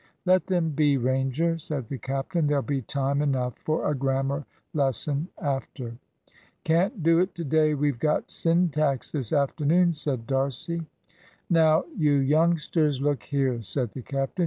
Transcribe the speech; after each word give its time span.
"Let 0.25 0.47
them 0.47 0.71
be, 0.71 0.97
Ranger," 0.97 1.59
said 1.59 1.87
the 1.87 1.99
captain. 1.99 2.47
"There'll 2.47 2.63
be 2.63 2.81
time 2.81 3.21
enough 3.21 3.53
for 3.59 3.87
a 3.91 3.93
grammar 3.93 4.47
lesson 4.73 5.27
after." 5.39 5.95
"Can't 6.63 7.03
do 7.03 7.19
it 7.19 7.35
to 7.35 7.43
day, 7.43 7.75
we've 7.75 7.99
got 7.99 8.31
syntax 8.31 9.11
this 9.11 9.31
afternoon," 9.31 9.93
said 9.93 10.25
D'Arcy. 10.25 10.87
"Now, 11.51 11.85
you 11.95 12.13
youngsters, 12.13 12.99
look 12.99 13.21
here," 13.21 13.61
said 13.61 13.91
the 13.91 14.01
captain. 14.01 14.39